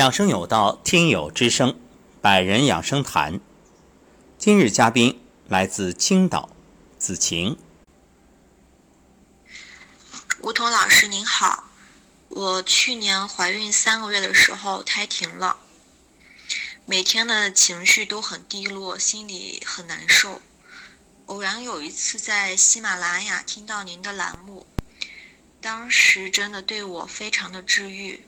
[0.00, 1.78] 养生有道，听友之声，
[2.22, 3.38] 百人养生谈。
[4.38, 6.48] 今日嘉宾来自青岛，
[6.96, 7.58] 子晴。
[10.40, 11.64] 吴桐老师您好，
[12.30, 15.58] 我去年怀孕三个月的时候胎停了，
[16.86, 20.40] 每天的情绪都很低落，心里很难受。
[21.26, 24.66] 偶然有一次在喜马拉雅听到您的栏目，
[25.60, 28.24] 当时真的对我非常的治愈。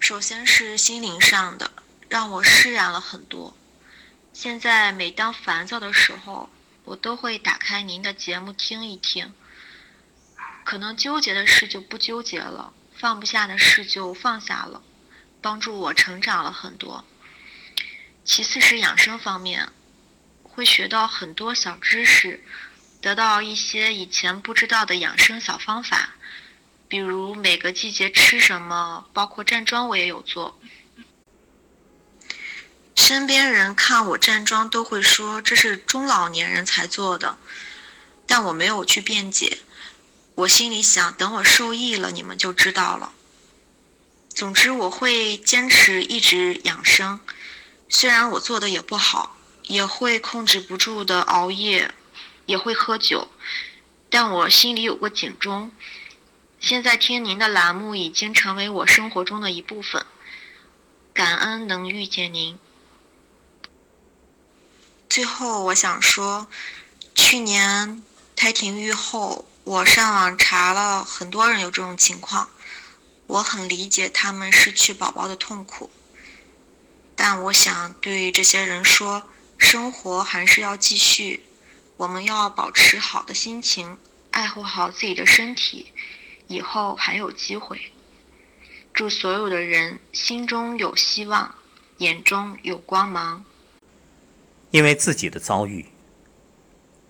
[0.00, 1.70] 首先是心灵上的，
[2.08, 3.54] 让我释然了很多。
[4.32, 6.48] 现在每当烦躁的时候，
[6.84, 9.32] 我都会打开您的节目听一听。
[10.64, 14.82] 可能纠结的事就不纠结了，放不下的事就放下了，
[15.42, 17.04] 帮助我成长了很多。
[18.24, 19.68] 其次是养生方面，
[20.42, 22.42] 会学到很多小知识，
[23.02, 26.14] 得到一些以前不知道的养生小方法。
[26.90, 30.58] 比如每个季节吃什么，包括站桩我也有做。
[32.96, 37.38] 身边人看我站桩都会说这是中老年人才做的，
[38.26, 39.58] 但我没有去辩解。
[40.34, 43.12] 我心里想，等我受益了，你们就知道了。
[44.34, 47.20] 总之，我会坚持一直养生，
[47.88, 51.94] 虽然我做的也不好，也会控制不住的熬夜，
[52.46, 53.30] 也会喝酒，
[54.10, 55.70] 但我心里有个警钟。
[56.60, 60.04] 现在听您的栏目已经成为我生活中的一部分，
[61.14, 62.58] 感恩能遇见您。
[65.08, 66.48] 最后我想说，
[67.14, 68.02] 去年
[68.36, 72.50] 胎停育后，我上网查了很多人有这种情况，
[73.26, 75.90] 我很理解他们失去宝宝的痛苦，
[77.16, 79.26] 但我想对这些人说，
[79.56, 81.42] 生活还是要继续，
[81.96, 83.96] 我们要保持好的心情，
[84.30, 85.90] 爱护好自己的身体。
[86.50, 87.80] 以后还有机会。
[88.92, 91.54] 祝所有的人心中有希望，
[91.98, 93.44] 眼中有光芒。
[94.72, 95.86] 因为自己的遭遇，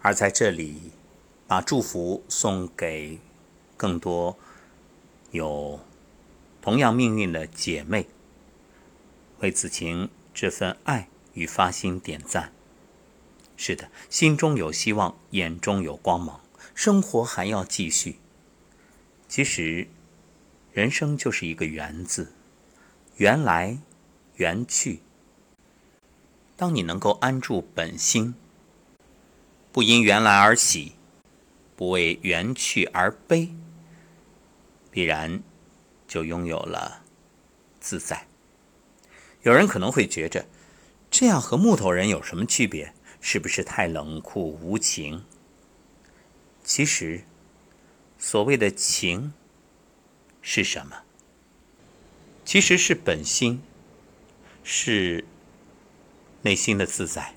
[0.03, 0.93] 而在这里
[1.47, 3.19] 把祝福送给
[3.79, 4.39] 更多
[5.31, 5.81] 有
[6.61, 8.07] 同样命运的姐妹，
[9.39, 12.53] 为子晴这份爱与发心点赞。
[13.57, 16.43] 是的，心中有希望，眼中有光芒，
[16.75, 18.19] 生活还要继续。
[19.31, 19.87] 其实，
[20.73, 22.33] 人生就是一个“缘”字，
[23.15, 23.79] 缘来
[24.35, 25.03] 缘去。
[26.57, 28.35] 当你能够安住本心，
[29.71, 30.95] 不因缘来而喜，
[31.77, 33.55] 不为缘去而悲，
[34.91, 35.41] 必然
[36.09, 37.05] 就拥有了
[37.79, 38.27] 自在。
[39.43, 40.45] 有人可能会觉着，
[41.09, 42.93] 这样和木头人有什么区别？
[43.21, 45.25] 是不是太冷酷无情？
[46.65, 47.23] 其实。
[48.23, 49.33] 所谓的情
[50.43, 51.05] 是什么？
[52.45, 53.63] 其实是本心，
[54.63, 55.25] 是
[56.43, 57.35] 内心的自在。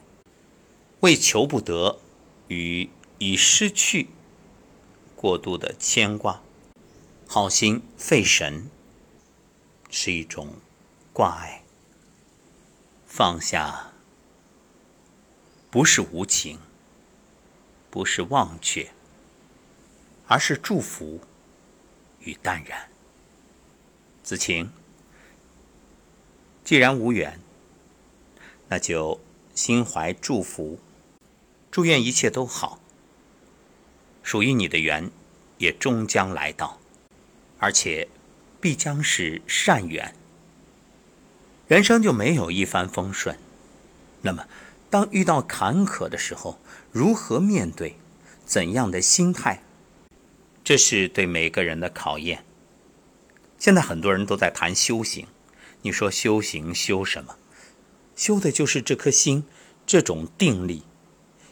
[0.99, 2.01] 为求不得
[2.49, 4.09] 与已失去
[5.15, 6.41] 过度的牵挂，
[7.27, 8.69] 好心费神，
[9.89, 10.55] 是一种
[11.13, 11.63] 挂碍。
[13.07, 13.93] 放下
[15.71, 16.59] 不是无情，
[17.89, 18.91] 不是忘却。
[20.27, 21.21] 而是祝福
[22.19, 22.89] 与淡然。
[24.23, 24.71] 子晴，
[26.63, 27.39] 既然无缘，
[28.69, 29.19] 那就
[29.53, 30.79] 心怀祝福，
[31.69, 32.79] 祝愿一切都好。
[34.23, 35.11] 属于你的缘，
[35.57, 36.79] 也终将来到，
[37.59, 38.07] 而且
[38.61, 40.15] 必将是善缘。
[41.67, 43.37] 人生就没有一帆风顺，
[44.21, 44.47] 那么
[44.89, 46.59] 当遇到坎坷的时候，
[46.91, 47.97] 如何面对？
[48.45, 49.63] 怎样的心态？
[50.63, 52.45] 这是对每个人的考验。
[53.59, 55.27] 现在很多人都在谈修行，
[55.81, 57.37] 你说修行修什么？
[58.15, 59.43] 修的就是这颗心，
[59.85, 60.83] 这种定力，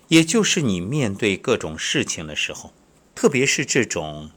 [0.08, 2.74] 也就是你面对各种事情的时候，
[3.14, 4.32] 特别是这种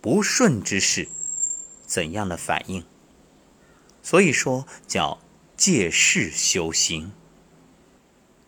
[0.00, 1.08] 不顺之事，
[1.86, 2.84] 怎样的反应？
[4.02, 5.18] 所以说叫
[5.56, 7.12] 借势修行。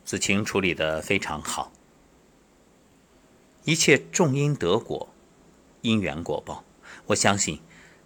[0.03, 1.71] 子晴处理的非常好，
[3.65, 5.12] 一切重因得果。
[5.83, 6.63] 因缘果报，
[7.07, 7.61] 我相信，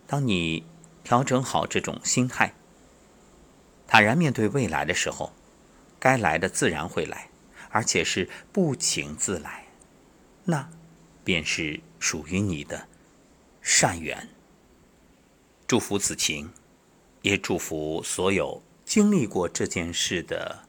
[0.05, 0.65] 当你
[1.03, 2.53] 调整好这种心态，
[3.87, 5.31] 坦然面对未来的时候，
[5.99, 7.29] 该来的自然会来，
[7.69, 9.67] 而且是不请自来，
[10.45, 10.69] 那
[11.23, 12.87] 便是属于你的
[13.61, 14.27] 善缘。
[15.67, 16.51] 祝福子晴，
[17.21, 20.63] 也祝福所有经历过这件事的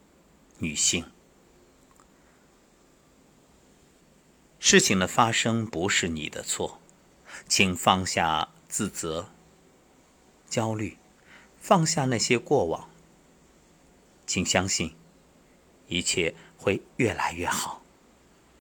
[0.59, 1.05] 女性。
[4.59, 6.78] 事情的发生不是你的错。
[7.46, 9.29] 请放下自责、
[10.49, 10.96] 焦虑，
[11.61, 12.88] 放下那些过往，
[14.26, 14.94] 请相信，
[15.87, 17.82] 一切会越来越好。